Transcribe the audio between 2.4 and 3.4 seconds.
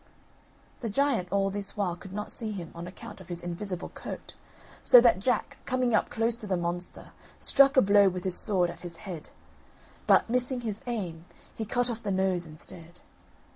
him, on account of